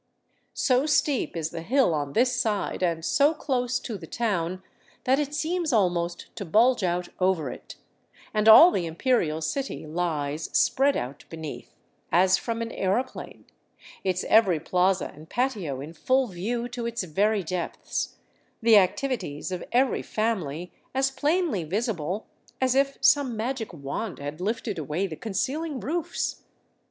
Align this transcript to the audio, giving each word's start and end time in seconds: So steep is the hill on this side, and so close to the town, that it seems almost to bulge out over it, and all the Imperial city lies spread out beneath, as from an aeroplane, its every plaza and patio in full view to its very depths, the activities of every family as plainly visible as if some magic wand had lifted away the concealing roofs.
So 0.55 0.87
steep 0.87 1.37
is 1.37 1.51
the 1.51 1.61
hill 1.61 1.93
on 1.93 2.13
this 2.13 2.35
side, 2.35 2.81
and 2.81 3.05
so 3.05 3.35
close 3.35 3.79
to 3.81 3.99
the 3.99 4.07
town, 4.07 4.63
that 5.03 5.19
it 5.19 5.35
seems 5.35 5.71
almost 5.71 6.35
to 6.37 6.43
bulge 6.43 6.81
out 6.81 7.09
over 7.19 7.51
it, 7.51 7.75
and 8.33 8.49
all 8.49 8.71
the 8.71 8.87
Imperial 8.87 9.41
city 9.41 9.85
lies 9.85 10.45
spread 10.57 10.97
out 10.97 11.25
beneath, 11.29 11.75
as 12.11 12.35
from 12.35 12.63
an 12.63 12.71
aeroplane, 12.71 13.45
its 14.03 14.23
every 14.23 14.59
plaza 14.59 15.11
and 15.13 15.29
patio 15.29 15.79
in 15.81 15.93
full 15.93 16.25
view 16.25 16.67
to 16.69 16.87
its 16.87 17.03
very 17.03 17.43
depths, 17.43 18.15
the 18.59 18.77
activities 18.77 19.51
of 19.51 19.63
every 19.71 20.01
family 20.01 20.71
as 20.95 21.11
plainly 21.11 21.63
visible 21.63 22.25
as 22.59 22.73
if 22.73 22.97
some 23.01 23.37
magic 23.37 23.71
wand 23.71 24.17
had 24.17 24.41
lifted 24.41 24.79
away 24.79 25.05
the 25.05 25.15
concealing 25.15 25.79
roofs. 25.79 26.41